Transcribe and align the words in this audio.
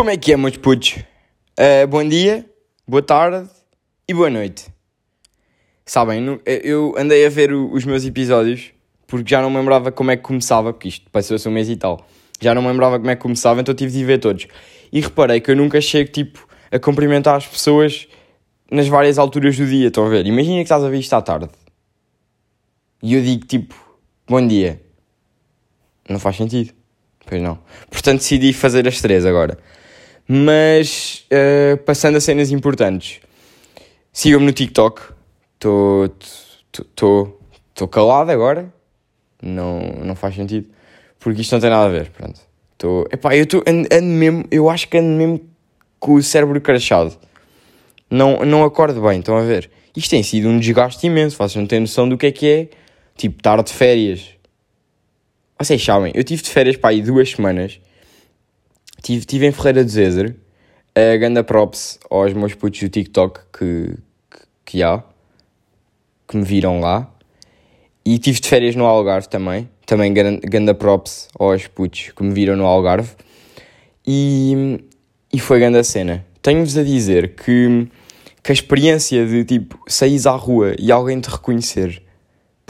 Como 0.00 0.08
é 0.08 0.16
que 0.16 0.32
é, 0.32 0.36
meus 0.38 0.56
putos? 0.56 0.96
Uh, 1.58 1.86
bom 1.86 2.02
dia, 2.08 2.46
boa 2.88 3.02
tarde 3.02 3.50
e 4.08 4.14
boa 4.14 4.30
noite. 4.30 4.68
Sabem, 5.84 6.40
eu 6.46 6.94
andei 6.96 7.26
a 7.26 7.28
ver 7.28 7.52
os 7.52 7.84
meus 7.84 8.06
episódios 8.06 8.72
porque 9.06 9.28
já 9.28 9.42
não 9.42 9.50
me 9.50 9.58
lembrava 9.58 9.92
como 9.92 10.10
é 10.10 10.16
que 10.16 10.22
começava, 10.22 10.72
porque 10.72 10.88
isto 10.88 11.10
passou-se 11.10 11.46
um 11.46 11.52
mês 11.52 11.68
e 11.68 11.76
tal. 11.76 12.08
Já 12.40 12.54
não 12.54 12.62
me 12.62 12.68
lembrava 12.68 12.98
como 12.98 13.10
é 13.10 13.14
que 13.14 13.20
começava, 13.20 13.60
então 13.60 13.74
tive 13.74 13.92
de 13.92 14.02
ver 14.02 14.16
todos. 14.16 14.46
E 14.90 15.02
reparei 15.02 15.38
que 15.38 15.50
eu 15.50 15.54
nunca 15.54 15.78
chego, 15.82 16.10
tipo, 16.10 16.48
a 16.72 16.78
cumprimentar 16.78 17.36
as 17.36 17.46
pessoas 17.46 18.08
nas 18.70 18.88
várias 18.88 19.18
alturas 19.18 19.54
do 19.58 19.66
dia, 19.66 19.88
estão 19.88 20.06
a 20.06 20.08
ver? 20.08 20.24
Imagina 20.24 20.56
que 20.56 20.62
estás 20.62 20.82
a 20.82 20.88
ver 20.88 20.98
isto 20.98 21.12
à 21.12 21.20
tarde. 21.20 21.50
E 23.02 23.12
eu 23.12 23.20
digo, 23.20 23.44
tipo, 23.44 23.74
bom 24.26 24.48
dia. 24.48 24.80
Não 26.08 26.18
faz 26.18 26.36
sentido. 26.36 26.72
Pois 27.26 27.42
não. 27.42 27.58
Portanto, 27.90 28.20
decidi 28.20 28.54
fazer 28.54 28.88
as 28.88 28.98
três 28.98 29.26
agora. 29.26 29.58
Mas, 30.32 31.26
uh, 31.32 31.76
passando 31.78 32.14
a 32.16 32.20
cenas 32.20 32.52
importantes. 32.52 33.20
Sigam-me 34.12 34.46
no 34.46 34.52
TikTok. 34.52 35.02
Estou 35.56 36.08
calado 37.90 38.30
agora. 38.30 38.72
Não, 39.42 39.80
não 40.04 40.14
faz 40.14 40.36
sentido. 40.36 40.68
Porque 41.18 41.40
isto 41.40 41.50
não 41.52 41.60
tem 41.60 41.70
nada 41.70 41.86
a 41.86 41.88
ver. 41.88 42.10
Pronto. 42.10 42.38
Tô, 42.78 43.08
epá, 43.10 43.34
eu 43.34 43.44
ando, 43.66 43.88
ando 43.92 44.06
mesmo. 44.06 44.44
Eu 44.50 44.70
acho 44.70 44.86
que 44.88 44.98
ando 44.98 45.08
mesmo 45.08 45.40
com 45.98 46.14
o 46.14 46.22
cérebro 46.22 46.60
crachado. 46.60 47.18
Não, 48.08 48.44
não 48.44 48.62
acordo 48.62 49.02
bem. 49.02 49.18
Estão 49.18 49.36
a 49.36 49.42
ver? 49.42 49.68
Isto 49.96 50.10
tem 50.10 50.22
sido 50.22 50.48
um 50.48 50.60
desgaste 50.60 51.04
imenso. 51.06 51.36
Vocês 51.36 51.56
não 51.56 51.66
têm 51.66 51.80
noção 51.80 52.08
do 52.08 52.16
que 52.16 52.26
é 52.26 52.30
que 52.30 52.48
é. 52.48 52.68
Tipo, 53.16 53.38
estar 53.38 53.60
de 53.62 53.72
férias 53.72 54.38
vocês 55.60 55.84
sabem, 55.84 56.10
eu 56.14 56.24
tive 56.24 56.42
de 56.42 56.48
férias 56.48 56.74
para 56.74 56.88
aí 56.88 57.02
duas 57.02 57.32
semanas. 57.32 57.78
Tive, 59.02 59.24
tive 59.24 59.46
em 59.46 59.52
Ferreira 59.52 59.84
de 59.84 59.90
Zezer. 59.90 60.36
A 60.94 61.16
ganda 61.16 61.44
props 61.44 61.98
aos 62.10 62.32
meus 62.32 62.54
putos 62.54 62.80
do 62.80 62.88
TikTok 62.88 63.40
que, 63.52 63.94
que, 64.30 64.38
que 64.64 64.82
há. 64.82 65.02
Que 66.26 66.36
me 66.36 66.44
viram 66.44 66.80
lá. 66.80 67.10
E 68.04 68.18
tive 68.18 68.40
de 68.40 68.48
férias 68.48 68.74
no 68.74 68.84
Algarve 68.84 69.28
também. 69.28 69.68
Também 69.86 70.12
ganda 70.12 70.74
props 70.74 71.28
aos 71.38 71.66
putos 71.66 72.12
que 72.14 72.22
me 72.22 72.32
viram 72.32 72.56
no 72.56 72.66
Algarve. 72.66 73.10
E, 74.06 74.82
e 75.32 75.38
foi 75.38 75.60
ganda 75.60 75.82
cena. 75.84 76.24
Tenho-vos 76.42 76.76
a 76.76 76.82
dizer 76.82 77.34
que, 77.34 77.88
que 78.42 78.50
a 78.50 78.54
experiência 78.54 79.26
de 79.26 79.44
tipo 79.44 79.78
saís 79.86 80.26
à 80.26 80.32
rua 80.32 80.74
e 80.78 80.90
alguém 80.90 81.20
te 81.20 81.28
reconhecer 81.28 82.02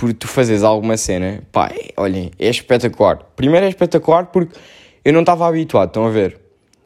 por 0.00 0.14
tu 0.14 0.26
fazeres 0.26 0.62
alguma 0.62 0.96
cena, 0.96 1.42
pá, 1.52 1.68
é, 1.68 1.92
olhem, 1.94 2.30
é 2.38 2.48
espetacular. 2.48 3.18
Primeiro 3.36 3.66
é 3.66 3.68
espetacular 3.68 4.26
porque 4.26 4.58
eu 5.04 5.12
não 5.12 5.20
estava 5.20 5.46
habituado, 5.46 5.88
estão 5.88 6.06
a 6.06 6.10
ver? 6.10 6.38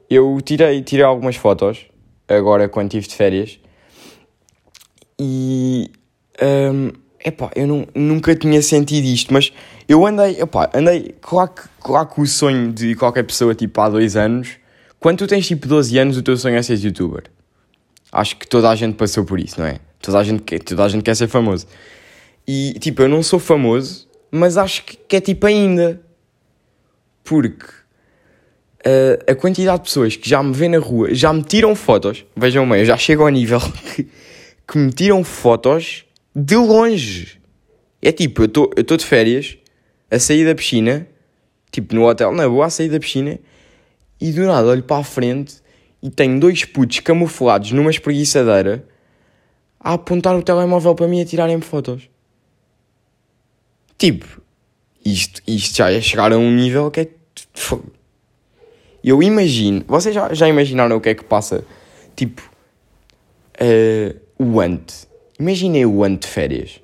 Eu 0.08 0.38
tirei, 0.44 0.82
tirei 0.82 1.04
algumas 1.04 1.36
fotos, 1.36 1.86
agora 2.28 2.68
quando 2.68 2.86
estive 2.86 3.08
de 3.08 3.14
férias, 3.14 3.60
e. 5.18 5.90
Um, 6.42 6.90
epá, 7.24 7.50
eu 7.54 7.66
não, 7.66 7.86
nunca 7.94 8.34
tinha 8.34 8.60
sentido 8.60 9.04
isto, 9.04 9.32
mas 9.32 9.52
eu 9.88 10.04
andei, 10.04 10.40
epá, 10.40 10.70
andei, 10.74 11.14
claro 11.20 11.50
que, 11.50 11.62
claro 11.80 12.08
que 12.08 12.20
o 12.20 12.26
sonho 12.26 12.72
de 12.72 12.94
qualquer 12.96 13.22
pessoa, 13.22 13.54
tipo, 13.54 13.80
há 13.80 13.88
dois 13.88 14.16
anos, 14.16 14.56
quando 15.04 15.18
tu 15.18 15.26
tens 15.26 15.46
tipo 15.46 15.68
12 15.68 15.98
anos, 15.98 16.16
o 16.16 16.22
teu 16.22 16.34
sonho 16.34 16.56
é 16.56 16.62
ser 16.62 16.78
youtuber. 16.78 17.24
Acho 18.10 18.36
que 18.36 18.48
toda 18.48 18.70
a 18.70 18.74
gente 18.74 18.94
passou 18.94 19.22
por 19.22 19.38
isso, 19.38 19.60
não 19.60 19.66
é? 19.66 19.78
Toda 20.00 20.18
a 20.18 20.24
gente 20.24 20.42
quer, 20.42 20.60
toda 20.60 20.82
a 20.82 20.88
gente 20.88 21.02
quer 21.02 21.14
ser 21.14 21.28
famoso. 21.28 21.66
E 22.46 22.74
tipo, 22.80 23.02
eu 23.02 23.08
não 23.08 23.22
sou 23.22 23.38
famoso, 23.38 24.08
mas 24.30 24.56
acho 24.56 24.84
que, 24.84 24.96
que 24.96 25.16
é 25.16 25.20
tipo 25.20 25.46
ainda. 25.46 26.00
Porque 27.22 27.66
uh, 28.86 29.30
a 29.30 29.34
quantidade 29.34 29.78
de 29.78 29.84
pessoas 29.84 30.16
que 30.16 30.28
já 30.28 30.42
me 30.42 30.52
vê 30.52 30.68
na 30.68 30.78
rua, 30.78 31.14
já 31.14 31.32
me 31.32 31.42
tiram 31.42 31.74
fotos, 31.74 32.24
vejam 32.36 32.68
bem, 32.68 32.80
eu 32.80 32.84
já 32.84 32.96
chego 32.96 33.22
ao 33.22 33.28
nível 33.28 33.60
que, 34.66 34.78
me 34.78 34.92
tiram 34.92 35.24
fotos 35.24 36.04
de 36.34 36.56
longe. 36.56 37.40
É 38.00 38.12
tipo, 38.12 38.42
eu 38.42 38.70
estou 38.76 38.96
de 38.96 39.04
férias, 39.04 39.56
a 40.10 40.18
sair 40.18 40.44
da 40.44 40.54
piscina, 40.54 41.06
tipo 41.70 41.94
no 41.94 42.06
hotel, 42.06 42.32
na 42.32 42.48
boa, 42.48 42.66
a 42.66 42.70
sair 42.70 42.88
da 42.88 43.00
piscina, 43.00 43.38
e 44.20 44.32
do 44.32 44.44
nada 44.44 44.68
olho 44.68 44.82
para 44.82 44.98
a 44.98 45.04
frente 45.04 45.56
e 46.02 46.10
tenho 46.10 46.38
dois 46.38 46.64
putos 46.64 47.00
camuflados 47.00 47.72
numa 47.72 47.90
espreguiçadeira 47.90 48.86
a 49.80 49.94
apontar 49.94 50.36
o 50.36 50.42
telemóvel 50.42 50.94
para 50.94 51.08
mim 51.08 51.20
a 51.20 51.24
tirarem-me 51.24 51.62
fotos. 51.62 52.08
Tipo, 53.98 54.40
isto, 55.04 55.42
isto 55.46 55.76
já 55.76 55.90
é 55.90 56.00
chegar 56.00 56.32
a 56.32 56.38
um 56.38 56.50
nível 56.50 56.90
que 56.90 57.00
é. 57.00 57.08
Eu 59.04 59.22
imagino. 59.22 59.84
Vocês 59.86 60.14
já, 60.14 60.32
já 60.32 60.48
imaginaram 60.48 60.96
o 60.96 61.00
que 61.00 61.10
é 61.10 61.14
que 61.14 61.22
passa? 61.22 61.62
Tipo, 62.16 62.40
uh, 63.60 64.18
o 64.38 64.58
ante. 64.58 65.06
Imaginem 65.38 65.84
o 65.84 66.02
ante 66.02 66.22
de 66.22 66.28
férias. 66.28 66.80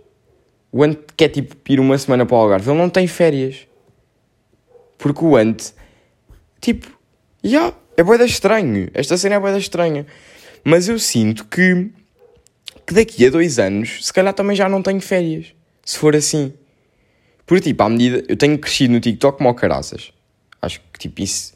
O 0.70 0.84
ante 0.84 1.00
quer 1.16 1.30
tipo 1.30 1.56
ir 1.66 1.80
uma 1.80 1.96
semana 1.96 2.26
para 2.26 2.36
o 2.36 2.40
Algarve. 2.40 2.70
Ele 2.70 2.78
não 2.78 2.90
tem 2.90 3.06
férias. 3.06 3.66
Porque 4.98 5.24
o 5.24 5.34
ante, 5.34 5.72
tipo, 6.60 6.86
já, 7.42 7.58
yeah, 7.58 7.76
é 7.96 8.02
boeda 8.02 8.26
estranho. 8.26 8.90
Esta 8.92 9.16
cena 9.16 9.36
é 9.36 9.40
boeda 9.40 9.56
estranha. 9.56 10.06
Mas 10.62 10.90
eu 10.90 10.98
sinto 10.98 11.46
que, 11.46 11.88
que 12.86 12.92
daqui 12.92 13.26
a 13.26 13.30
dois 13.30 13.58
anos, 13.58 14.04
se 14.04 14.12
calhar 14.12 14.34
também 14.34 14.54
já 14.54 14.68
não 14.68 14.82
tenho 14.82 15.00
férias. 15.00 15.54
Se 15.82 15.96
for 15.96 16.14
assim. 16.14 16.52
Porque, 17.46 17.70
tipo, 17.70 17.82
à 17.82 17.88
medida. 17.88 18.22
Eu 18.28 18.36
tenho 18.36 18.58
crescido 18.58 18.92
no 18.92 19.00
TikTok 19.00 19.38
como 19.38 19.54
caraças. 19.54 20.12
Acho 20.60 20.82
que, 20.92 20.98
tipo, 20.98 21.22
isso 21.22 21.54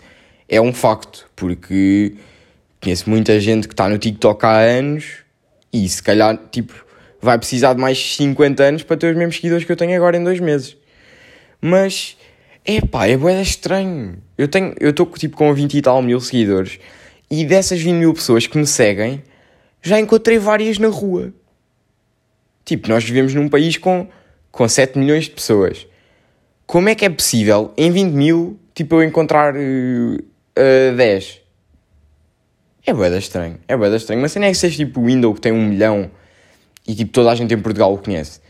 é 0.49 0.61
um 0.61 0.73
facto. 0.73 1.31
Porque 1.35 2.15
conheço 2.81 3.09
muita 3.09 3.39
gente 3.41 3.67
que 3.67 3.75
está 3.75 3.89
no 3.89 3.99
TikTok 3.99 4.45
há 4.45 4.59
anos 4.59 5.19
e, 5.73 5.89
se 5.89 6.03
calhar, 6.03 6.39
tipo, 6.51 6.73
vai 7.21 7.39
precisar 7.39 7.75
de 7.75 7.81
mais 7.81 8.17
50 8.17 8.63
anos 8.63 8.83
para 8.83 8.97
ter 8.97 9.11
os 9.11 9.17
mesmos 9.17 9.37
seguidores 9.37 9.65
que 9.65 9.73
eu 9.73 9.77
tenho 9.77 9.97
agora 9.97 10.17
em 10.17 10.25
dois 10.25 10.41
meses. 10.41 10.77
Mas, 11.61 12.17
é 12.65 12.81
pá, 12.81 13.07
é 13.07 13.17
boeda 13.17 13.43
estranho. 13.43 14.19
Eu 14.37 14.49
tenho. 14.49 14.75
Eu 14.79 14.91
estou, 14.91 15.07
tipo, 15.07 15.37
com 15.37 15.53
20 15.53 15.75
e 15.75 15.83
tal 15.83 16.03
mil 16.03 16.21
seguidores 16.21 16.79
e 17.31 17.45
dessas 17.45 17.81
20 17.81 17.95
mil 17.95 18.15
pessoas 18.15 18.47
que 18.47 18.57
me 18.57 18.67
seguem, 18.67 19.23
já 19.83 19.99
encontrei 19.99 20.39
várias 20.39 20.79
na 20.79 20.89
rua. 20.89 21.33
Tipo, 22.65 22.89
nós 22.89 23.05
vivemos 23.05 23.35
num 23.35 23.49
país 23.49 23.77
com 23.77 24.07
com 24.55 24.69
7 24.69 24.97
milhões 24.99 25.25
de 25.25 25.31
pessoas. 25.33 25.85
Como 26.65 26.89
é 26.89 26.95
que 26.95 27.05
é 27.05 27.11
possível 27.11 27.73
em 27.77 27.91
20 27.91 28.13
mil, 28.13 28.59
tipo, 28.73 28.95
eu 28.95 29.03
encontrar 29.03 29.55
uh, 29.57 30.25
uh, 30.59 30.97
10? 30.97 31.41
É 32.87 32.93
boeda 32.93 33.19
estranho, 33.19 33.59
é 33.67 33.77
boeda 33.77 33.97
estranho. 33.97 34.21
Mas 34.21 34.35
não 34.35 34.45
é 34.45 34.51
que 34.51 34.57
seja 34.57 34.77
tipo 34.77 35.01
o 35.01 35.07
Windows 35.07 35.35
que 35.37 35.41
tem 35.41 35.53
um 35.53 35.67
milhão 35.67 36.11
e 36.87 36.95
tipo 36.95 37.13
toda 37.13 37.31
a 37.31 37.35
gente 37.35 37.55
em 37.55 37.61
Portugal 37.61 37.93
o 37.93 37.99
conhece. 37.99 38.41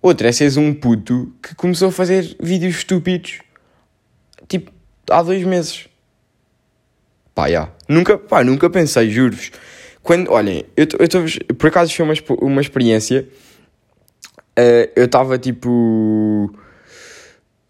Outra 0.00 0.28
é 0.28 0.32
seres 0.32 0.56
um 0.56 0.74
puto 0.74 1.32
que 1.42 1.54
começou 1.54 1.88
a 1.88 1.92
fazer 1.92 2.36
vídeos 2.40 2.76
estúpidos 2.76 3.40
tipo 4.46 4.70
há 5.10 5.22
dois 5.22 5.42
meses. 5.44 5.88
Pá, 7.34 7.48
já. 7.50 7.70
Nunca, 7.88 8.18
pá, 8.18 8.44
nunca 8.44 8.68
pensei, 8.68 9.10
juro-vos. 9.10 9.52
Quando, 10.02 10.30
olhem, 10.32 10.64
eu, 10.76 10.86
eu 10.98 11.54
por 11.54 11.68
acaso 11.68 11.94
foi 11.94 12.04
uma, 12.04 12.14
uma 12.40 12.60
experiência 12.60 13.28
uh, 14.58 14.90
eu 14.96 15.04
estava 15.04 15.38
tipo. 15.38 16.52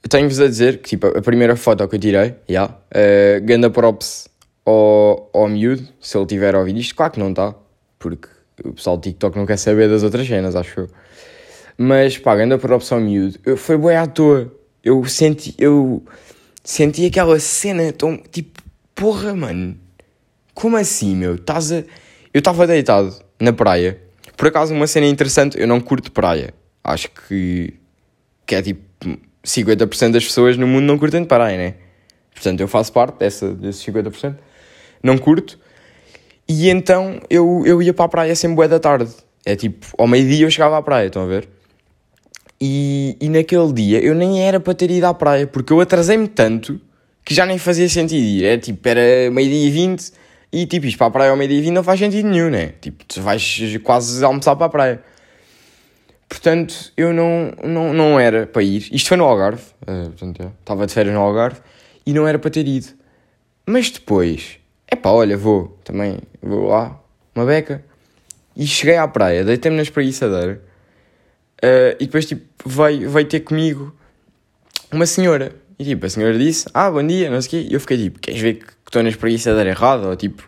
Tenho-vos 0.08 0.40
a 0.40 0.46
dizer 0.46 0.78
que 0.78 0.90
tipo, 0.90 1.06
a 1.06 1.20
primeira 1.22 1.56
foto 1.56 1.86
que 1.88 1.96
eu 1.96 1.98
tirei, 1.98 2.28
já, 2.28 2.34
yeah, 2.48 2.74
uh, 2.74 3.44
ganda 3.44 3.68
props 3.68 4.28
ao, 4.64 5.30
ao 5.32 5.48
miúdo, 5.48 5.86
se 6.00 6.16
ele 6.16 6.26
tiver 6.26 6.54
a 6.54 6.58
ouvir 6.58 6.76
isto, 6.76 6.94
claro 6.94 7.12
que 7.12 7.18
não 7.18 7.30
está, 7.30 7.54
porque 7.98 8.28
o 8.64 8.72
pessoal 8.72 8.96
do 8.96 9.02
TikTok 9.02 9.36
não 9.36 9.46
quer 9.46 9.56
saber 9.56 9.88
das 9.88 10.02
outras 10.02 10.26
cenas, 10.26 10.56
acho 10.56 10.80
eu. 10.80 10.88
Mas 11.76 12.16
pá, 12.18 12.36
ganda 12.36 12.58
props 12.58 12.90
ao 12.92 13.00
miúdo, 13.00 13.38
eu, 13.44 13.56
foi 13.56 13.76
bem 13.76 13.96
à 13.96 14.06
toa. 14.06 14.52
Eu 14.82 15.04
senti, 15.04 15.54
eu 15.58 16.02
senti 16.62 17.06
aquela 17.06 17.38
cena 17.38 17.92
tão 17.92 18.16
tipo, 18.16 18.62
porra, 18.94 19.34
mano, 19.34 19.76
como 20.54 20.76
assim, 20.76 21.14
meu? 21.14 21.34
Estás 21.34 21.72
a. 21.72 21.84
Eu 22.32 22.38
estava 22.38 22.66
deitado 22.66 23.14
na 23.40 23.52
praia. 23.52 24.00
Por 24.36 24.48
acaso, 24.48 24.72
uma 24.72 24.86
cena 24.86 25.06
interessante, 25.06 25.58
eu 25.58 25.66
não 25.66 25.80
curto 25.80 26.12
praia 26.12 26.54
acho 26.88 27.10
que, 27.10 27.74
que 28.46 28.54
é 28.54 28.62
tipo 28.62 28.80
50% 29.44 30.12
das 30.12 30.24
pessoas 30.24 30.56
no 30.56 30.66
mundo 30.66 30.84
não 30.84 30.98
curtem 30.98 31.22
de 31.22 31.28
praia, 31.28 31.56
né? 31.56 31.74
Portanto, 32.34 32.60
eu 32.60 32.68
faço 32.68 32.92
parte 32.92 33.18
dessa, 33.18 33.52
desses 33.54 33.84
50%. 33.84 34.36
Não 35.02 35.18
curto. 35.18 35.58
E 36.48 36.70
então 36.70 37.20
eu, 37.28 37.62
eu 37.66 37.82
ia 37.82 37.92
para 37.92 38.06
a 38.06 38.08
praia 38.08 38.34
sempre 38.34 38.56
bué 38.56 38.68
da 38.68 38.78
tarde. 38.78 39.10
É 39.44 39.54
tipo, 39.54 39.86
ao 39.98 40.06
meio-dia 40.06 40.46
eu 40.46 40.50
chegava 40.50 40.78
à 40.78 40.82
praia, 40.82 41.06
estão 41.06 41.22
a 41.22 41.26
ver? 41.26 41.48
E, 42.60 43.16
e 43.20 43.28
naquele 43.28 43.72
dia 43.72 44.00
eu 44.00 44.14
nem 44.14 44.42
era 44.42 44.58
para 44.58 44.74
ter 44.74 44.90
ido 44.90 45.04
à 45.04 45.14
praia, 45.14 45.46
porque 45.46 45.72
eu 45.72 45.80
atrasei-me 45.80 46.26
tanto 46.26 46.80
que 47.24 47.34
já 47.34 47.44
nem 47.44 47.58
fazia 47.58 47.88
sentido 47.88 48.24
ir. 48.24 48.44
É 48.44 48.58
tipo, 48.58 48.86
era 48.88 49.30
meio-dia 49.30 49.66
e 49.66 49.70
vinte 49.70 50.12
e 50.52 50.66
tipo, 50.66 50.86
isto 50.86 50.96
para 50.96 51.08
a 51.08 51.10
praia 51.10 51.30
ao 51.30 51.36
meio-dia 51.36 51.58
e 51.58 51.62
vinte 51.62 51.74
não 51.74 51.84
faz 51.84 52.00
sentido 52.00 52.26
nenhum, 52.28 52.48
né? 52.50 52.72
Tipo, 52.80 53.04
tu 53.04 53.20
vais 53.20 53.60
quase 53.82 54.24
almoçar 54.24 54.56
para 54.56 54.66
a 54.66 54.70
praia. 54.70 55.02
Portanto, 56.28 56.92
eu 56.96 57.12
não, 57.12 57.52
não, 57.64 57.94
não 57.94 58.20
era 58.20 58.46
para 58.46 58.62
ir. 58.62 58.88
Isto 58.92 59.08
foi 59.08 59.16
no 59.16 59.24
Algarve, 59.24 59.62
uh, 59.82 60.10
portanto, 60.10 60.52
estava 60.60 60.86
de 60.86 60.92
férias 60.92 61.14
no 61.14 61.20
Algarve 61.20 61.60
e 62.04 62.12
não 62.12 62.28
era 62.28 62.38
para 62.38 62.50
ter 62.50 62.68
ido. 62.68 62.88
Mas 63.66 63.90
depois, 63.90 64.58
é 64.86 64.94
pá, 64.94 65.10
olha, 65.10 65.36
vou, 65.36 65.78
também, 65.84 66.18
vou 66.42 66.68
lá, 66.68 67.00
uma 67.34 67.46
beca. 67.46 67.82
E 68.54 68.66
cheguei 68.66 68.96
à 68.96 69.08
praia, 69.08 69.44
deitei-me 69.44 69.76
na 69.76 69.82
espreguiçadeira. 69.82 70.60
Uh, 71.64 71.96
e 71.98 72.06
depois, 72.06 72.26
tipo, 72.26 72.44
veio, 72.68 73.08
veio 73.10 73.26
ter 73.26 73.40
comigo 73.40 73.96
uma 74.92 75.06
senhora. 75.06 75.54
E 75.78 75.84
tipo, 75.84 76.04
a 76.04 76.10
senhora 76.10 76.36
disse, 76.36 76.66
ah, 76.74 76.90
bom 76.90 77.06
dia, 77.06 77.30
não 77.30 77.40
sei 77.40 77.60
o 77.60 77.62
quê. 77.62 77.68
E 77.70 77.74
eu 77.74 77.80
fiquei 77.80 77.96
tipo, 77.96 78.18
queres 78.18 78.40
ver 78.40 78.54
que 78.54 78.72
estou 78.86 79.02
na 79.02 79.08
espreguiçadeira 79.08 79.70
errada? 79.70 80.08
Ou 80.08 80.16
tipo, 80.16 80.46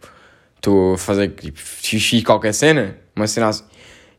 estou 0.57 0.95
a 0.95 0.99
fazer 0.99 1.29
tipo, 1.31 1.59
xixi 1.59 2.23
qualquer 2.23 2.53
cena? 2.53 2.97
Uma 3.15 3.27
cena 3.27 3.49
assim. 3.49 3.65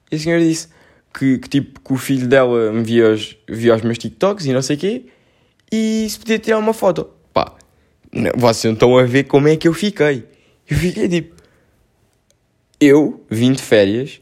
E 0.10 0.16
a 0.16 0.20
senhora 0.20 0.42
disse 0.42 0.70
que, 1.14 1.38
que 1.38 1.50
tipo, 1.50 1.80
que 1.80 1.94
o 1.94 1.98
filho 1.98 2.28
dela 2.28 2.72
me 2.72 2.84
via 2.84 3.10
os, 3.10 3.38
via 3.48 3.76
os 3.76 3.82
meus 3.82 3.98
TikToks 3.98 4.46
e 4.46 4.54
não 4.54 4.62
sei 4.62 4.76
o 4.76 4.80
quê. 4.80 5.06
E 5.72 6.08
se 6.10 6.20
podia 6.20 6.40
tirar 6.40 6.58
uma 6.58 6.74
foto. 6.74 7.10
Pá, 7.34 7.54
não, 8.12 8.32
vocês 8.36 8.66
não 8.66 8.74
estão 8.74 8.98
a 8.98 9.04
ver 9.04 9.26
como 9.26 9.48
é 9.48 9.56
que 9.56 9.68
eu 9.68 9.74
fiquei. 9.74 10.26
Eu 10.70 10.78
fiquei 10.78 11.08
tipo, 11.10 11.36
eu 12.80 13.24
vim 13.30 13.52
de 13.52 13.62
férias 13.62 14.20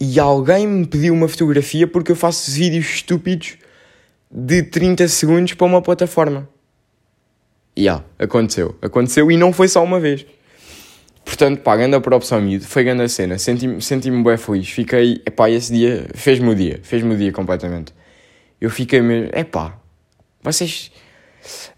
e 0.00 0.18
alguém 0.20 0.66
me 0.66 0.86
pediu 0.86 1.14
uma 1.14 1.28
fotografia 1.28 1.86
porque 1.86 2.12
eu 2.12 2.16
faço 2.16 2.50
vídeos 2.50 2.86
estúpidos 2.86 3.56
de 4.30 4.62
30 4.62 5.08
segundos 5.08 5.54
para 5.54 5.66
uma 5.66 5.80
plataforma. 5.80 6.48
E 7.76 7.82
yeah, 7.82 8.04
aconteceu. 8.18 8.76
Aconteceu 8.80 9.30
e 9.30 9.36
não 9.36 9.52
foi 9.52 9.68
só 9.68 9.82
uma 9.82 9.98
vez. 9.98 10.26
Portanto, 11.24 11.60
pá, 11.62 11.76
ganda 11.76 12.00
por 12.00 12.12
opção 12.12 12.40
miúdo, 12.40 12.66
foi 12.66 12.84
grande 12.84 13.02
a 13.02 13.08
cena, 13.08 13.38
senti-me 13.38 13.80
senti 13.80 14.10
bem 14.10 14.36
feliz, 14.36 14.68
fiquei, 14.68 15.22
epá, 15.26 15.48
esse 15.48 15.72
dia 15.72 16.06
fez-me 16.14 16.50
o 16.50 16.54
dia, 16.54 16.80
fez-me 16.82 17.14
o 17.14 17.16
dia 17.16 17.32
completamente. 17.32 17.94
Eu 18.60 18.68
fiquei 18.70 19.00
mesmo, 19.00 19.30
epá, 19.34 19.78
vocês, 20.42 20.92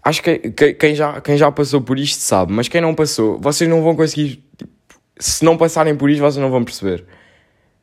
acho 0.03 0.21
que, 0.21 0.37
que, 0.51 0.73
quem, 0.73 0.93
já, 0.93 1.21
quem 1.21 1.37
já 1.37 1.49
passou 1.49 1.81
por 1.81 1.97
isto 1.97 2.19
sabe, 2.19 2.51
mas 2.51 2.67
quem 2.67 2.81
não 2.81 2.93
passou, 2.93 3.39
vocês 3.39 3.69
não 3.69 3.81
vão 3.81 3.95
conseguir, 3.95 4.43
tipo, 4.57 4.71
se 5.17 5.45
não 5.45 5.55
passarem 5.57 5.95
por 5.95 6.09
isto, 6.09 6.21
vocês 6.21 6.41
não 6.41 6.51
vão 6.51 6.63
perceber. 6.63 7.05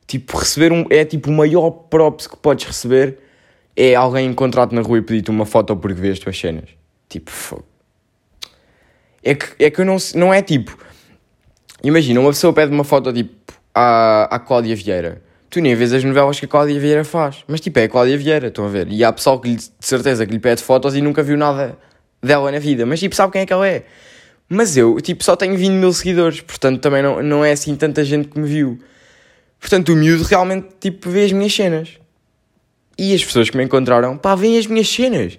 Tipo, 0.07 0.37
receber 0.37 0.71
um, 0.71 0.85
é 0.91 1.03
tipo 1.03 1.31
o 1.31 1.33
maior 1.33 1.71
props 1.71 2.27
que 2.27 2.37
podes 2.37 2.67
receber 2.67 3.17
é 3.75 3.95
alguém 3.95 4.27
encontrar-te 4.27 4.73
na 4.75 4.81
rua 4.81 4.99
e 4.99 5.01
pedir-te 5.01 5.31
uma 5.31 5.45
foto 5.45 5.75
porque 5.75 5.99
vê 5.99 6.11
as 6.11 6.19
tuas 6.19 6.37
cenas. 6.37 6.69
Tipo, 7.09 7.31
fogo. 7.31 7.65
É 9.23 9.33
que, 9.33 9.63
é 9.65 9.71
que 9.71 9.81
eu 9.81 9.85
não, 9.85 9.97
não 10.13 10.31
é 10.31 10.43
tipo 10.43 10.77
Imagina, 11.85 12.19
uma 12.19 12.31
pessoa 12.31 12.51
pede 12.51 12.73
uma 12.73 12.83
foto 12.83 13.13
tipo 13.13 13.53
à, 13.73 14.35
à 14.35 14.39
Cláudia 14.39 14.75
Vieira. 14.75 15.21
Tu 15.51 15.61
nem 15.61 15.75
vês 15.75 15.93
as 15.93 16.03
novelas 16.03 16.39
que 16.39 16.45
a 16.45 16.47
Cláudia 16.47 16.79
Vieira 16.79 17.03
faz. 17.03 17.43
Mas 17.47 17.61
tipo, 17.61 17.77
é 17.77 17.83
a 17.83 17.89
Cláudia 17.89 18.17
Vieira, 18.17 18.47
estão 18.47 18.65
a 18.65 18.67
ver? 18.67 18.91
E 18.91 19.03
há 19.03 19.13
pessoal 19.13 19.39
que 19.39 19.49
lhe, 19.49 19.55
de 19.55 19.69
certeza 19.79 20.25
que 20.25 20.31
lhe 20.31 20.39
pede 20.39 20.63
fotos 20.63 20.95
e 20.95 21.01
nunca 21.01 21.21
viu 21.21 21.37
nada 21.37 21.77
dela 22.23 22.51
na 22.51 22.57
vida. 22.57 22.87
Mas 22.87 22.99
tipo, 22.99 23.13
sabe 23.13 23.33
quem 23.33 23.41
é 23.43 23.45
que 23.45 23.53
ela 23.53 23.67
é? 23.67 23.85
Mas 24.49 24.75
eu, 24.75 24.99
tipo, 24.99 25.23
só 25.23 25.35
tenho 25.35 25.55
20 25.55 25.73
mil 25.73 25.93
seguidores. 25.93 26.41
Portanto, 26.41 26.81
também 26.81 27.03
não, 27.03 27.21
não 27.21 27.45
é 27.45 27.51
assim 27.51 27.75
tanta 27.75 28.03
gente 28.03 28.29
que 28.29 28.39
me 28.39 28.47
viu. 28.47 28.79
Portanto, 29.59 29.93
o 29.93 29.95
miúdo 29.95 30.23
realmente, 30.23 30.69
tipo, 30.79 31.07
vê 31.07 31.25
as 31.25 31.31
minhas 31.31 31.53
cenas. 31.53 31.99
E 32.97 33.13
as 33.13 33.23
pessoas 33.23 33.47
que 33.47 33.57
me 33.57 33.63
encontraram, 33.63 34.17
pá, 34.17 34.33
veem 34.33 34.57
as 34.57 34.65
minhas 34.65 34.89
cenas. 34.89 35.37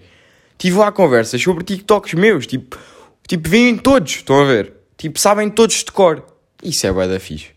Tive 0.57 0.79
lá 0.79 0.93
conversas 0.93 1.43
sobre 1.43 1.65
TikToks 1.65 2.15
meus, 2.15 2.47
tipo, 2.47 2.79
tipo, 3.27 3.49
veem 3.49 3.77
todos, 3.77 4.13
estão 4.13 4.43
a 4.43 4.45
ver? 4.45 4.73
Tipo, 4.97 5.19
sabem 5.19 5.51
todos 5.51 5.83
de 5.83 5.91
cor. 5.91 6.36
Isso 6.63 6.87
é 6.87 6.93
bué 6.93 7.07
da 7.07 7.21
fixe. 7.21 7.51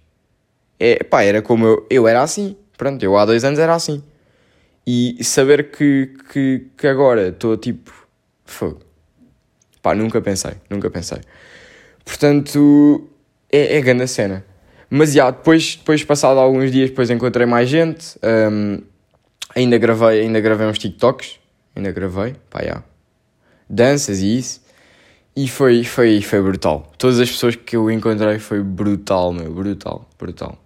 É, 0.79 1.03
pá, 1.03 1.23
era 1.23 1.41
como 1.41 1.65
eu, 1.65 1.87
eu 1.89 2.07
era 2.07 2.21
assim. 2.21 2.55
Pronto, 2.77 3.03
eu 3.03 3.17
há 3.17 3.25
dois 3.25 3.43
anos 3.43 3.59
era 3.59 3.73
assim. 3.75 4.03
E 4.87 5.23
saber 5.23 5.71
que, 5.71 6.13
que, 6.31 6.67
que 6.77 6.87
agora 6.87 7.29
estou 7.29 7.57
tipo. 7.57 7.93
Fogo. 8.45 8.81
Pá, 9.81 9.93
nunca 9.93 10.21
pensei, 10.21 10.53
nunca 10.69 10.89
pensei. 10.89 11.19
Portanto, 12.03 13.07
é, 13.51 13.77
é 13.77 13.81
grande 13.81 14.03
a 14.03 14.07
cena. 14.07 14.45
Mas 14.89 15.13
já, 15.13 15.29
depois, 15.29 15.75
depois 15.75 16.03
passado 16.03 16.39
alguns 16.39 16.71
dias, 16.71 16.89
depois 16.89 17.09
encontrei 17.09 17.45
mais 17.45 17.69
gente. 17.69 18.17
Um, 18.23 18.81
ainda 19.55 19.77
gravei, 19.77 20.21
ainda 20.21 20.39
gravei 20.39 20.65
uns 20.65 20.79
TikToks. 20.79 21.39
Ainda 21.75 21.91
gravei, 21.91 22.35
pá, 22.49 22.63
já. 22.63 22.83
Danças 23.69 24.19
e 24.21 24.37
isso. 24.37 24.61
E 25.35 25.47
foi, 25.47 25.83
foi, 25.83 26.21
foi 26.21 26.41
brutal. 26.41 26.91
Todas 26.97 27.19
as 27.19 27.29
pessoas 27.29 27.55
que 27.55 27.75
eu 27.75 27.89
encontrei 27.89 28.39
foi 28.39 28.61
brutal, 28.61 29.31
meu. 29.31 29.51
Brutal, 29.53 30.09
brutal. 30.17 30.57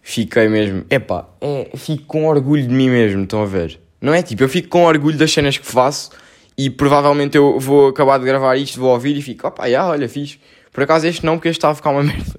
Fiquei 0.00 0.48
mesmo. 0.48 0.84
Epá, 0.90 1.26
é, 1.40 1.70
fico 1.76 2.04
com 2.04 2.26
orgulho 2.26 2.66
de 2.66 2.74
mim 2.74 2.90
mesmo, 2.90 3.24
estão 3.24 3.42
a 3.42 3.46
ver? 3.46 3.80
Não 4.00 4.12
é 4.12 4.22
tipo, 4.22 4.42
eu 4.42 4.48
fico 4.48 4.68
com 4.68 4.84
orgulho 4.84 5.16
das 5.16 5.32
cenas 5.32 5.56
que 5.56 5.66
faço 5.66 6.10
e 6.58 6.68
provavelmente 6.68 7.36
eu 7.36 7.58
vou 7.58 7.88
acabar 7.88 8.18
de 8.18 8.24
gravar 8.26 8.54
isto, 8.56 8.78
vou 8.78 8.92
ouvir 8.92 9.16
e 9.16 9.22
fico, 9.22 9.46
opá, 9.48 9.68
já, 9.68 9.86
olha, 9.86 10.08
fiz. 10.08 10.38
Por 10.72 10.82
acaso 10.82 11.06
este 11.06 11.24
não, 11.24 11.36
porque 11.36 11.48
este 11.48 11.58
estava 11.58 11.72
a 11.72 11.74
ficar 11.74 11.90
uma 11.90 12.02
merda. 12.04 12.34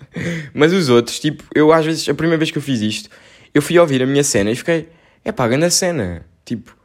Mas 0.54 0.74
os 0.74 0.90
outros, 0.90 1.20
tipo, 1.20 1.44
eu 1.56 1.74
às 1.74 1.86
vezes, 1.86 2.08
a 2.08 2.14
primeira 2.14 2.38
vez 2.38 2.52
que 2.52 2.58
eu 2.58 2.62
fiz 2.62 2.82
isto, 2.82 3.10
eu 3.54 3.62
fui 3.62 3.80
ouvir 3.80 4.04
a 4.04 4.06
minha 4.06 4.24
cena 4.24 4.52
e 4.52 4.56
fiquei, 4.56 4.90
epá, 5.24 5.48
grande 5.48 5.72
cena. 5.72 6.26
Tipo, 6.44 6.76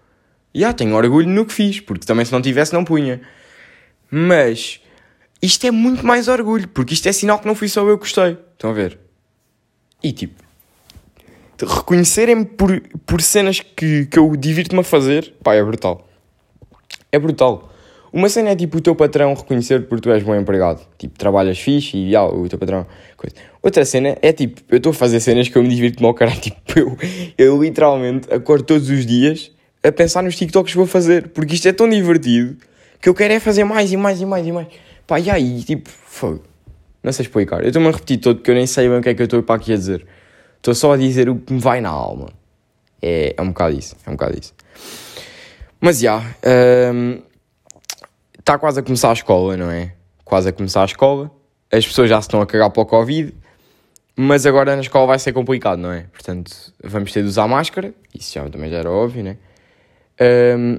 já, 0.55 0.73
tenho 0.73 0.95
orgulho 0.97 1.29
no 1.29 1.45
que 1.45 1.53
fiz, 1.53 1.81
porque 1.81 2.07
também 2.07 2.25
se 2.25 2.33
não 2.33 2.41
tivesse 2.41 2.73
não 2.73 2.85
punha. 2.85 3.21
Mas 4.11 4.81
isto 5.43 5.67
é 5.67 5.71
muito 5.71 6.05
mais 6.05 6.29
orgulho, 6.29 6.69
porque 6.69 6.95
isto 6.95 7.09
é 7.09 7.13
sinal 7.13 7.39
que 7.39 7.47
não 7.47 7.55
fui 7.55 7.69
só 7.69 7.87
eu 7.89 7.97
que 7.97 8.05
gostei. 8.05 8.37
Estão 8.53 8.71
a 8.71 8.73
ver? 8.73 8.99
E 10.03 10.13
tipo, 10.13 10.43
reconhecerem-me 11.61 12.45
por, 12.45 12.81
por 13.07 13.23
cenas 13.23 13.61
que, 13.61 14.07
que 14.07 14.19
eu 14.19 14.35
divirto-me 14.37 14.81
a 14.81 14.85
fazer, 14.85 15.35
pá, 15.43 15.55
é 15.55 15.63
brutal. 15.63 16.09
É 17.13 17.19
brutal. 17.19 17.71
Uma 18.13 18.29
cena 18.29 18.51
é 18.51 18.57
tipo 18.57 18.79
o 18.79 18.81
teu 18.81 18.95
patrão 18.95 19.35
reconhecer 19.35 19.87
porque 19.87 20.03
tu 20.03 20.11
és 20.11 20.23
bom 20.23 20.35
empregado. 20.35 20.81
Tipo, 20.99 21.17
trabalhas 21.17 21.59
fixe 21.59 21.97
e 21.97 22.17
ah, 22.17 22.25
o 22.25 22.49
teu 22.49 22.59
patrão. 22.59 22.85
Coisa. 23.17 23.37
Outra 23.63 23.85
cena 23.85 24.19
é 24.21 24.33
tipo, 24.33 24.61
eu 24.69 24.79
estou 24.79 24.91
a 24.91 24.95
fazer 24.95 25.21
cenas 25.21 25.49
que 25.49 25.57
eu 25.57 25.63
me 25.63 25.69
divirto-me 25.69 26.07
ao 26.07 26.15
caralho. 26.15 26.41
Tipo, 26.41 26.79
eu, 26.79 26.99
eu 27.39 27.63
literalmente 27.63 28.33
acordo 28.33 28.65
todos 28.65 28.91
os 28.91 29.07
dias 29.07 29.53
a 29.83 29.93
pensar 29.93 30.23
nos 30.23 30.37
TikToks 30.37 30.73
que 30.73 30.77
vou 30.77 30.87
fazer 30.87 31.29
porque 31.29 31.55
isto 31.55 31.69
é 31.69 31.73
tão 31.73 31.89
divertido 31.89 32.57
que 33.01 33.09
eu 33.09 33.15
quero 33.15 33.35
é 33.35 33.41
fazer 33.41 33.65
mais 33.65 33.93
e 33.93 33.97
mais 33.97 34.21
e 34.21 34.27
mais 34.27 34.47
e 34.47 34.53
mais. 34.53 34.69
Pá, 35.07 35.19
e 35.19 35.31
aí, 35.31 35.63
tipo, 35.63 35.89
fogo. 35.89 36.43
Não 37.03 37.13
sei 37.13 37.25
explicar. 37.25 37.63
Eu 37.63 37.69
estou-me 37.69 37.89
a 37.89 37.93
repetir 37.93 38.19
todo 38.19 38.37
porque 38.37 38.51
eu 38.51 38.55
nem 38.55 38.67
sei 38.67 38.89
bem 38.89 38.99
o 38.99 39.03
que 39.03 39.09
é 39.09 39.15
que 39.15 39.23
eu 39.23 39.25
estou 39.25 39.43
para 39.43 39.57
aqui 39.57 39.73
a 39.73 39.77
dizer. 39.77 40.07
Estou 40.57 40.75
só 40.75 40.93
a 40.93 40.97
dizer 40.97 41.29
o 41.29 41.37
que 41.37 41.53
me 41.53 41.59
vai 41.59 41.81
na 41.81 41.89
alma. 41.89 42.29
É, 43.01 43.35
é 43.37 43.43
um 43.43 43.49
bocado 43.49 43.79
isso. 43.79 43.97
É 44.07 44.11
um 44.11 44.13
bocado 44.13 44.39
isso. 44.39 44.55
Mas 45.81 45.99
já. 45.99 46.23
Está 48.39 48.57
um, 48.57 48.59
quase 48.59 48.81
a 48.81 48.83
começar 48.83 49.11
a 49.11 49.15
escola, 49.15 49.57
não 49.57 49.71
é? 49.71 49.95
Quase 50.25 50.51
a 50.51 50.53
começar 50.53 50.83
a 50.83 50.85
escola. 50.85 51.31
As 51.73 51.87
pessoas 51.87 52.11
já 52.11 52.21
se 52.21 52.29
estão 52.29 52.43
a 52.43 52.47
cagar 52.47 52.71
para 52.71 52.83
o 52.83 52.87
Covid. 52.87 53.35
Mas 54.15 54.45
agora 54.45 54.75
na 54.75 54.83
escola 54.83 55.07
vai 55.07 55.19
ser 55.19 55.33
complicado, 55.33 55.79
não 55.79 55.91
é? 55.91 56.03
Portanto, 56.13 56.53
vamos 56.85 57.11
ter 57.11 57.23
de 57.23 57.29
usar 57.29 57.49
máscara. 57.49 57.95
Isso 58.15 58.35
já 58.35 58.47
também 58.51 58.71
já 58.71 58.77
era 58.77 58.91
óbvio, 58.91 59.25
né? 59.25 59.39
Um, 60.59 60.79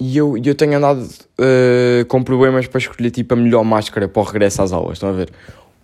e 0.00 0.16
eu, 0.16 0.36
eu 0.36 0.54
tenho 0.54 0.76
andado 0.76 1.02
uh, 1.02 2.04
com 2.06 2.22
problemas 2.22 2.66
para 2.66 2.78
escolher 2.78 3.10
tipo 3.10 3.34
a 3.34 3.36
melhor 3.36 3.64
máscara 3.64 4.08
para 4.08 4.20
o 4.20 4.24
regresso 4.24 4.62
às 4.62 4.72
aulas, 4.72 4.94
estão 4.94 5.08
a 5.08 5.12
ver? 5.12 5.30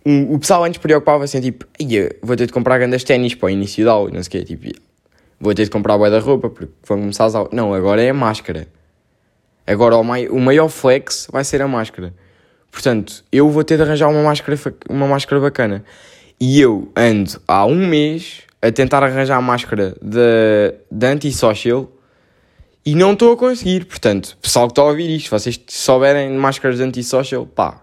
Um, 0.06 0.34
o 0.34 0.38
pessoal 0.38 0.64
antes 0.64 0.78
preocupava-se 0.78 1.36
assim, 1.36 1.50
tipo, 1.50 1.66
vou 2.22 2.36
ter 2.36 2.46
de 2.46 2.52
comprar 2.52 2.78
grandes 2.78 3.02
ténis 3.04 3.34
para 3.34 3.46
o 3.46 3.50
início 3.50 3.84
da 3.84 3.92
aula, 3.92 4.10
não 4.10 4.22
sei 4.22 4.28
o 4.28 4.44
quê, 4.44 4.56
tipo, 4.56 4.78
vou 5.40 5.54
ter 5.54 5.64
de 5.64 5.70
comprar 5.70 5.96
boa 5.96 6.10
da 6.10 6.20
roupa 6.20 6.48
porque 6.48 6.72
vão 6.86 6.98
começar 7.00 7.24
as 7.24 7.34
aulas. 7.34 7.52
Não, 7.52 7.74
agora 7.74 8.02
é 8.02 8.10
a 8.10 8.14
máscara. 8.14 8.68
Agora 9.66 9.96
o, 9.96 10.04
mai, 10.04 10.28
o 10.28 10.38
maior 10.38 10.68
flex 10.68 11.26
vai 11.32 11.42
ser 11.42 11.62
a 11.62 11.68
máscara. 11.68 12.14
Portanto, 12.70 13.24
eu 13.32 13.48
vou 13.48 13.64
ter 13.64 13.76
de 13.76 13.82
arranjar 13.82 14.08
uma 14.08 14.22
máscara, 14.22 14.58
uma 14.88 15.06
máscara 15.06 15.40
bacana. 15.40 15.84
E 16.40 16.60
eu 16.60 16.90
ando 16.96 17.40
há 17.46 17.64
um 17.64 17.86
mês 17.86 18.42
a 18.60 18.70
tentar 18.70 19.02
arranjar 19.02 19.36
a 19.36 19.40
máscara 19.40 19.96
da 20.90 21.08
anti-social 21.08 21.88
e 22.84 22.94
não 22.94 23.14
estou 23.14 23.32
a 23.32 23.36
conseguir. 23.36 23.86
Portanto, 23.86 24.36
pessoal 24.40 24.66
que 24.66 24.72
está 24.72 24.82
a 24.82 24.86
ouvir 24.86 25.08
isto, 25.14 25.30
vocês 25.30 25.58
souberem 25.68 26.30
de 26.30 26.36
máscaras 26.36 26.80
anti-social, 26.80 27.46
pá, 27.46 27.82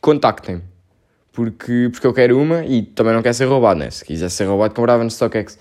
contactem-me. 0.00 0.62
Porque, 1.32 1.90
porque 1.92 2.06
eu 2.06 2.14
quero 2.14 2.40
uma 2.40 2.64
e 2.64 2.82
também 2.82 3.12
não 3.12 3.22
quero 3.22 3.34
ser 3.34 3.44
roubado, 3.44 3.78
né? 3.78 3.90
Se 3.90 4.04
quiser 4.04 4.30
ser 4.30 4.44
roubado, 4.46 4.74
comprava 4.74 5.04
no 5.04 5.10
StockX. 5.10 5.58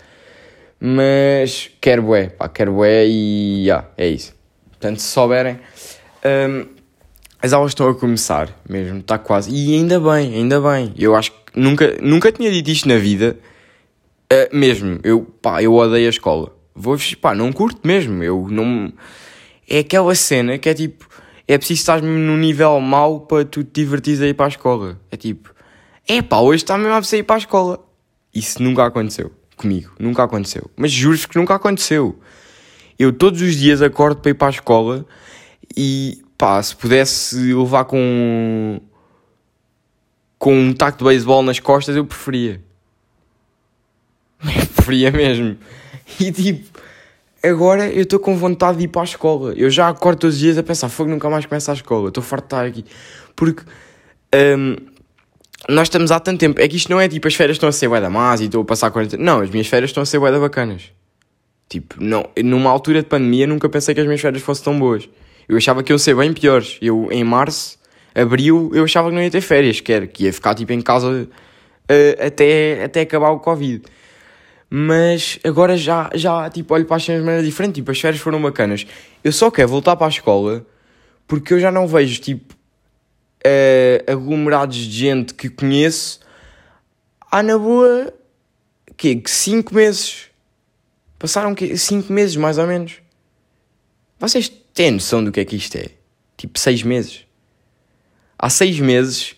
Mas 0.79 1.69
quero 1.81 2.03
bué, 2.03 2.29
pá, 2.29 2.47
quero 2.47 2.73
bué 2.73 3.05
e 3.05 3.65
yeah, 3.65 3.87
é 3.97 4.07
isso. 4.07 4.33
Portanto, 4.69 4.99
se 4.99 5.07
souberem. 5.07 5.59
Um, 6.25 6.65
as 7.41 7.53
aulas 7.53 7.71
estão 7.71 7.87
a 7.89 7.93
começar 7.93 8.49
mesmo, 8.67 8.99
está 8.99 9.17
quase. 9.17 9.51
E 9.51 9.75
ainda 9.75 9.99
bem, 9.99 10.33
ainda 10.33 10.59
bem. 10.61 10.93
Eu 10.97 11.13
acho 11.13 11.31
que 11.31 11.59
nunca, 11.59 11.97
nunca 12.01 12.31
tinha 12.31 12.49
dito 12.49 12.69
isto 12.71 12.87
na 12.87 12.97
vida. 12.97 13.37
Uh, 14.31 14.55
mesmo, 14.55 14.99
eu, 15.03 15.21
pá, 15.41 15.61
eu 15.61 15.73
odeio 15.73 16.07
a 16.07 16.09
escola 16.09 16.54
vou 16.75 16.97
pá, 17.21 17.33
não 17.33 17.51
curto 17.51 17.87
mesmo, 17.87 18.23
eu 18.23 18.47
não... 18.49 18.91
É 19.67 19.79
aquela 19.79 20.13
cena 20.13 20.57
que 20.59 20.69
é 20.69 20.73
tipo, 20.73 21.07
é 21.47 21.57
preciso 21.57 21.79
estar 21.79 22.01
num 22.01 22.37
nível 22.37 22.79
mau 22.79 23.21
para 23.21 23.45
tu 23.45 23.63
te 23.63 23.81
divertires 23.81 24.21
a 24.21 24.27
ir 24.27 24.35
para 24.35 24.45
a 24.45 24.49
escola. 24.49 24.99
É 25.09 25.17
tipo, 25.17 25.53
é 26.07 26.21
pá, 26.21 26.37
hoje 26.37 26.63
está 26.63 26.77
mesmo 26.77 26.93
a 26.93 27.17
ir 27.17 27.23
para 27.23 27.35
a 27.35 27.39
escola. 27.39 27.83
Isso 28.33 28.61
nunca 28.61 28.85
aconteceu 28.85 29.31
comigo, 29.55 29.91
nunca 29.99 30.23
aconteceu. 30.23 30.69
Mas 30.75 30.91
juro-vos 30.91 31.25
que 31.25 31.37
nunca 31.37 31.55
aconteceu. 31.55 32.19
Eu 32.97 33.11
todos 33.11 33.41
os 33.41 33.55
dias 33.55 33.81
acordo 33.81 34.21
para 34.21 34.31
ir 34.31 34.33
para 34.35 34.47
a 34.47 34.51
escola 34.51 35.05
e 35.75 36.21
pá, 36.37 36.61
se 36.61 36.75
pudesse 36.75 37.53
levar 37.53 37.85
com 37.85 38.79
com 40.37 40.57
um 40.57 40.73
taco 40.73 40.99
de 40.99 41.03
beisebol 41.03 41.41
nas 41.41 41.59
costas, 41.59 41.95
eu 41.95 42.05
preferia. 42.05 42.61
Eu 44.43 44.67
preferia 44.67 45.11
mesmo. 45.11 45.57
E 46.19 46.31
tipo, 46.31 46.79
agora 47.43 47.89
eu 47.89 48.03
estou 48.03 48.19
com 48.19 48.35
vontade 48.37 48.77
de 48.77 48.85
ir 48.85 48.87
para 48.87 49.01
a 49.01 49.05
escola. 49.05 49.53
Eu 49.55 49.69
já 49.69 49.89
acordo 49.89 50.19
todos 50.19 50.35
os 50.35 50.41
dias 50.41 50.57
a 50.57 50.63
pensar, 50.63 50.89
fogo, 50.89 51.09
nunca 51.09 51.29
mais 51.29 51.45
começa 51.45 51.71
a 51.71 51.75
escola. 51.75 52.09
Estou 52.09 52.23
farto 52.23 52.43
de 52.43 52.47
estar 52.47 52.65
aqui. 52.65 52.85
Porque 53.35 53.63
um, 54.57 54.75
nós 55.67 55.87
estamos 55.87 56.11
há 56.11 56.19
tanto 56.19 56.39
tempo. 56.39 56.61
É 56.61 56.67
que 56.67 56.75
isto 56.75 56.89
não 56.89 56.99
é 56.99 57.07
tipo, 57.07 57.27
as 57.27 57.35
férias 57.35 57.55
estão 57.55 57.69
a 57.69 57.71
ser 57.71 57.87
bué 57.87 57.99
da 57.99 58.09
más 58.09 58.41
e 58.41 58.45
estou 58.45 58.61
a 58.61 58.65
passar 58.65 58.91
40... 58.91 59.17
Não, 59.17 59.41
as 59.41 59.49
minhas 59.49 59.67
férias 59.67 59.89
estão 59.89 60.03
a 60.03 60.05
ser 60.05 60.19
bué 60.19 60.31
da 60.31 60.39
bacanas. 60.39 60.91
Tipo, 61.67 61.95
não, 61.99 62.29
numa 62.43 62.69
altura 62.69 63.01
de 63.01 63.09
pandemia 63.09 63.47
nunca 63.47 63.67
pensei 63.67 63.95
que 63.95 64.01
as 64.01 64.05
minhas 64.05 64.21
férias 64.21 64.43
fossem 64.43 64.63
tão 64.63 64.77
boas. 64.77 65.09
Eu 65.49 65.57
achava 65.57 65.83
que 65.83 65.91
iam 65.91 65.97
ser 65.97 66.15
bem 66.15 66.31
piores. 66.33 66.77
Eu, 66.81 67.07
em 67.11 67.23
março, 67.23 67.77
abril, 68.13 68.71
eu 68.73 68.83
achava 68.83 69.09
que 69.09 69.15
não 69.15 69.21
ia 69.21 69.31
ter 69.31 69.41
férias, 69.41 69.81
quer 69.81 70.07
que 70.07 70.25
ia 70.25 70.33
ficar 70.33 70.55
tipo 70.55 70.71
em 70.71 70.81
casa 70.81 71.27
uh, 71.27 72.25
até, 72.25 72.83
até 72.83 73.01
acabar 73.01 73.31
o 73.31 73.39
Covid. 73.39 73.83
Mas 74.77 75.39
agora 75.41 75.77
já, 75.77 76.09
já 76.13 76.49
tipo, 76.49 76.73
olho 76.73 76.85
para 76.85 76.97
as 76.97 77.05
cenas 77.05 77.21
de 77.21 77.25
maneira 77.25 77.47
diferente. 77.47 77.75
Tipo, 77.75 77.91
as 77.91 78.01
férias 78.01 78.21
foram 78.21 78.41
bacanas. 78.41 78.85
Eu 79.23 79.31
só 79.31 79.49
quero 79.49 79.69
voltar 79.69 79.95
para 79.95 80.07
a 80.07 80.09
escola 80.09 80.65
porque 81.25 81.53
eu 81.53 81.61
já 81.61 81.71
não 81.71 81.87
vejo, 81.87 82.19
tipo, 82.19 82.53
uh, 82.53 84.11
aglomerados 84.11 84.75
de 84.75 84.91
gente 84.91 85.33
que 85.33 85.47
conheço 85.47 86.19
há 87.31 87.41
na 87.41 87.57
boa, 87.57 88.13
que 88.97 89.23
5 89.25 89.73
meses. 89.73 90.25
Passaram 91.17 91.55
5 91.55 92.11
meses, 92.11 92.35
mais 92.35 92.57
ou 92.57 92.67
menos. 92.67 92.97
Vocês 94.19 94.51
têm 94.73 94.91
noção 94.91 95.23
do 95.23 95.31
que 95.31 95.39
é 95.39 95.45
que 95.45 95.55
isto 95.55 95.77
é? 95.77 95.87
Tipo, 96.35 96.59
6 96.59 96.83
meses. 96.83 97.25
Há 98.37 98.49
6 98.49 98.81
meses 98.81 99.37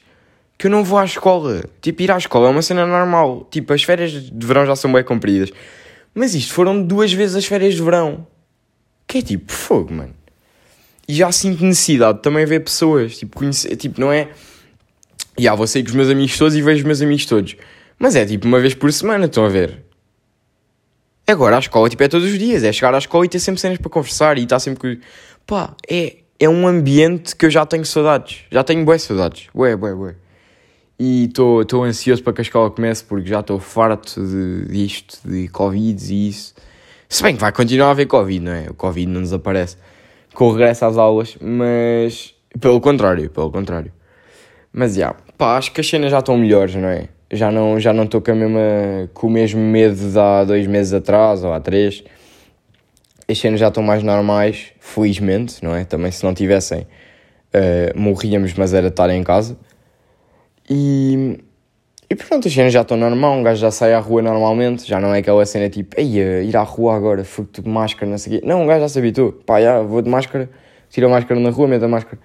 que 0.58 0.68
eu 0.68 0.72
não 0.72 0.84
vou 0.84 0.98
à 0.98 1.06
escola. 1.06 1.64
Tipo, 1.82 2.02
ir 2.02 2.12
à 2.12 2.18
escola 2.18 2.48
é 2.48 2.50
uma 2.50 2.62
cena 2.62 2.86
normal. 2.86 3.48
Tipo, 3.52 3.74
as 3.74 3.84
férias 3.84 4.12
de 4.12 4.48
verão 4.48 4.66
já 4.66 4.76
são 4.76 4.92
bem 4.92 5.04
compridas. 5.04 5.52
Mas 6.16 6.34
isto 6.34 6.54
foram 6.54 6.82
duas 6.82 7.14
vezes 7.14 7.36
as 7.36 7.46
férias 7.46 7.76
de 7.76 7.84
verão. 7.84 8.26
Que 9.06 9.20
é 9.20 9.22
tipo, 9.22 9.52
fogo, 9.52 9.94
mano. 9.94 10.16
E 11.08 11.14
já 11.14 11.32
sinto 11.32 11.64
necessidade 11.64 12.18
de 12.18 12.24
também 12.24 12.46
ver 12.46 12.62
pessoas. 12.62 13.18
Tipo, 13.18 13.38
conhecer, 13.38 13.76
tipo 13.76 14.02
não 14.02 14.12
é... 14.12 14.30
E 15.38 15.44
yeah, 15.44 15.56
vou 15.56 15.68
sair 15.68 15.84
com 15.84 15.90
os 15.90 15.96
meus 15.96 16.10
amigos 16.10 16.36
todos 16.36 16.56
e 16.56 16.62
vejo 16.64 16.80
os 16.80 16.86
meus 16.86 17.02
amigos 17.02 17.26
todos. 17.28 17.56
Mas 18.00 18.16
é 18.16 18.26
tipo 18.26 18.48
uma 18.48 18.60
vez 18.60 18.74
por 18.74 18.92
semana, 18.92 19.26
estão 19.26 19.46
a 19.46 19.50
ver? 19.50 19.84
Agora 21.28 21.58
a 21.58 21.60
escola 21.60 21.88
tipo, 21.88 22.02
é 22.02 22.08
todos 22.08 22.28
os 22.28 22.40
dias. 22.40 22.64
É 22.64 22.72
chegar 22.74 22.96
à 22.96 22.98
escola 22.98 23.24
e 23.24 23.30
ter 23.30 23.40
sempre 23.40 23.62
cenas 23.62 23.78
para 23.78 23.90
conversar 23.90 24.40
e 24.40 24.44
estar 24.44 24.60
sempre... 24.60 25.00
Pá, 25.46 25.76
é, 25.88 26.18
é 26.40 26.50
um 26.50 26.68
ambiente 26.68 27.36
que 27.36 27.46
eu 27.46 27.50
já 27.52 27.64
tenho 27.64 27.86
saudades. 27.86 28.40
Já 28.52 28.64
tenho 28.64 28.84
boas 28.84 29.04
saudades. 29.04 29.48
Ué, 29.56 29.76
ué, 29.76 29.94
ué. 29.94 30.16
E 31.00 31.26
estou 31.26 31.84
ansioso 31.84 32.24
para 32.24 32.34
que 32.34 32.42
a 32.42 32.44
escola 32.44 32.72
comece 32.72 33.04
porque 33.04 33.30
já 33.30 33.42
estou 33.42 33.60
farto 33.60 34.20
de, 34.20 34.66
disto, 34.68 35.20
de 35.24 35.48
Covid 35.50 36.14
e 36.14 36.30
isso. 36.30 36.56
Se 37.08 37.22
bem 37.22 37.36
que 37.36 37.42
vai 37.42 37.52
continuar 37.52 37.88
a 37.88 37.92
haver 37.92 38.08
Covid, 38.08 38.44
não 38.44 38.52
é? 38.52 38.68
O 38.70 38.74
Covid 38.74 39.08
não 39.08 39.22
desaparece 39.22 39.78
com 40.34 40.46
o 40.46 40.52
regresso 40.52 40.86
às 40.86 40.98
aulas, 40.98 41.38
mas 41.40 42.34
pelo 42.60 42.82
contrário, 42.82 43.30
pelo 43.30 43.52
contrário. 43.52 43.92
Mas 44.74 44.94
já, 44.94 45.00
yeah, 45.00 45.20
pá, 45.38 45.58
acho 45.58 45.72
que 45.72 45.82
as 45.82 45.88
cenas 45.88 46.12
já 46.12 46.20
estão 46.20 46.38
melhores, 46.38 46.76
não 46.76 46.88
é? 46.88 47.10
Já 47.32 47.52
não 47.52 47.80
já 47.80 47.94
não 47.94 48.04
estou 48.04 48.22
com, 48.22 48.34
com 49.14 49.28
o 49.28 49.30
mesmo 49.30 49.60
medo 49.60 49.96
de 49.96 50.20
há 50.20 50.44
dois 50.44 50.68
meses 50.68 50.94
atrás 50.94 51.44
ou 51.44 51.54
há 51.54 51.60
três. 51.60 52.04
As 53.30 53.38
cenas 53.38 53.60
já 53.60 53.68
estão 53.68 53.84
mais 53.84 54.04
normais, 54.04 54.68
felizmente, 54.80 55.64
não 55.64 55.76
é? 55.76 55.84
Também 55.86 56.12
se 56.12 56.24
não 56.24 56.34
tivessem, 56.34 56.82
uh, 56.82 58.00
morríamos, 58.00 58.54
mas 58.54 58.74
era 58.74 58.88
estar 58.88 59.10
em 59.10 59.24
casa. 59.24 59.58
E, 60.70 61.40
e 62.10 62.16
pronto, 62.16 62.48
as 62.48 62.54
cenas 62.54 62.74
já 62.74 62.82
estão 62.82 62.98
normal, 62.98 63.38
um 63.38 63.44
gajo 63.44 63.62
já 63.62 63.72
sai 63.72 63.94
à 63.94 64.00
rua 64.00 64.22
normalmente, 64.22 64.88
já 64.88 65.00
não 65.00 65.14
é 65.14 65.20
aquela 65.20 65.46
cena 65.46 65.70
tipo, 65.70 66.00
ei, 66.00 66.18
ir 66.48 66.56
à 66.58 66.62
rua 66.62 66.96
agora, 66.96 67.24
fui 67.24 67.46
de 67.52 67.68
máscara, 67.68 68.10
não 68.10 68.18
sei 68.18 68.38
o 68.38 68.40
quê. 68.40 68.48
Não, 68.48 68.64
um 68.64 68.68
gajo 68.68 68.82
já 68.82 68.90
se 68.90 69.00
habituou, 69.00 69.32
pá, 69.32 69.62
já, 69.62 69.82
vou 69.82 70.02
de 70.02 70.10
máscara, 70.10 70.50
tiro 70.90 71.08
a 71.08 71.10
máscara 71.10 71.40
na 71.40 71.50
rua, 71.50 71.68
meto 71.68 71.86
a 71.86 71.88
máscara. 71.88 72.20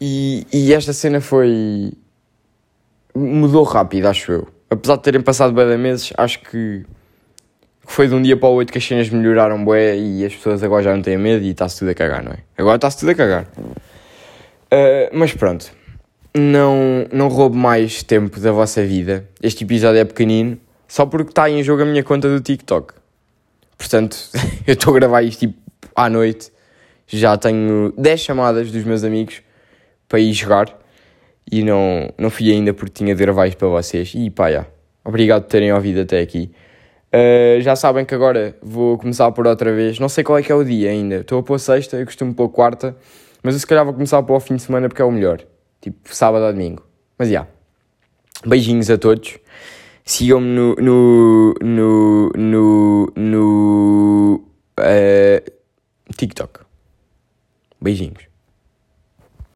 E, 0.00 0.46
e 0.52 0.72
esta 0.72 0.92
cena 0.92 1.20
foi. 1.20 1.92
mudou 3.14 3.62
rápido, 3.64 4.06
acho 4.06 4.32
eu. 4.32 4.48
Apesar 4.68 4.96
de 4.96 5.02
terem 5.02 5.20
passado 5.20 5.52
bem 5.52 5.78
meses, 5.78 6.12
acho 6.16 6.40
que 6.40 6.84
foi 7.84 8.08
de 8.08 8.14
um 8.14 8.22
dia 8.22 8.36
para 8.36 8.48
o 8.48 8.52
outro 8.52 8.72
que 8.72 8.78
as 8.78 8.84
cenas 8.84 9.10
melhoraram 9.10 9.62
bué 9.62 9.96
e 9.96 10.24
as 10.24 10.34
pessoas 10.34 10.62
agora 10.62 10.82
já 10.82 10.94
não 10.94 11.02
têm 11.02 11.18
medo 11.18 11.44
e 11.44 11.50
está-se 11.50 11.78
tudo 11.78 11.90
a 11.90 11.94
cagar, 11.94 12.22
não 12.22 12.32
é? 12.32 12.38
Agora 12.56 12.76
está-se 12.76 12.98
tudo 12.98 13.10
a 13.10 13.14
cagar. 13.14 13.46
Uh, 13.58 15.10
mas 15.12 15.34
pronto 15.34 15.81
não, 16.34 17.06
não 17.12 17.28
roubo 17.28 17.56
mais 17.56 18.02
tempo 18.02 18.40
da 18.40 18.52
vossa 18.52 18.84
vida. 18.84 19.28
Este 19.42 19.64
episódio 19.64 20.00
é 20.00 20.04
pequenino, 20.04 20.58
só 20.88 21.04
porque 21.04 21.30
está 21.30 21.48
em 21.48 21.62
jogo 21.62 21.82
a 21.82 21.84
minha 21.84 22.02
conta 22.02 22.28
do 22.28 22.40
TikTok. 22.40 22.94
Portanto, 23.76 24.16
eu 24.66 24.72
estou 24.74 24.94
a 24.94 24.98
gravar 24.98 25.22
isto 25.22 25.40
tipo, 25.40 25.58
à 25.94 26.08
noite. 26.08 26.50
Já 27.06 27.36
tenho 27.36 27.92
10 27.98 28.20
chamadas 28.20 28.70
dos 28.70 28.84
meus 28.84 29.04
amigos 29.04 29.42
para 30.08 30.20
ir 30.20 30.32
jogar. 30.32 30.78
E 31.50 31.62
não, 31.62 32.08
não 32.16 32.30
fui 32.30 32.50
ainda 32.50 32.72
porque 32.72 32.92
tinha 32.92 33.14
de 33.14 33.20
gravar 33.20 33.46
isto 33.46 33.58
para 33.58 33.68
vocês. 33.68 34.12
E 34.14 34.30
pá, 34.30 34.50
já. 34.50 34.66
Obrigado 35.04 35.42
por 35.42 35.48
terem 35.48 35.72
ouvido 35.72 36.00
até 36.00 36.20
aqui. 36.20 36.50
Uh, 37.12 37.60
já 37.60 37.76
sabem 37.76 38.06
que 38.06 38.14
agora 38.14 38.56
vou 38.62 38.96
começar 38.96 39.30
por 39.32 39.46
outra 39.46 39.74
vez. 39.74 39.98
Não 39.98 40.08
sei 40.08 40.24
qual 40.24 40.38
é 40.38 40.42
que 40.42 40.50
é 40.50 40.54
o 40.54 40.64
dia 40.64 40.90
ainda. 40.90 41.16
Estou 41.16 41.40
a 41.40 41.42
pôr 41.42 41.58
sexta, 41.58 41.96
eu 41.98 42.06
costumo 42.06 42.32
pôr 42.32 42.48
quarta. 42.48 42.96
Mas 43.42 43.54
eu 43.54 43.60
se 43.60 43.66
calhar 43.66 43.84
vou 43.84 43.92
começar 43.92 44.22
por 44.22 44.34
o 44.34 44.40
fim 44.40 44.56
de 44.56 44.62
semana 44.62 44.88
porque 44.88 45.02
é 45.02 45.04
o 45.04 45.10
melhor 45.10 45.44
tipo 45.82 46.14
sábado 46.14 46.46
ou 46.46 46.52
domingo. 46.52 46.82
Mas 47.18 47.28
já. 47.28 47.32
Yeah. 47.32 47.50
Beijinhos 48.46 48.88
a 48.88 48.96
todos. 48.96 49.38
Sigam-me 50.04 50.48
no. 50.48 50.74
no. 50.76 51.54
no. 51.60 52.30
no. 52.34 53.12
no 53.14 54.34
uh, 54.78 55.52
TikTok. 56.16 56.60
Beijinhos. 57.80 58.31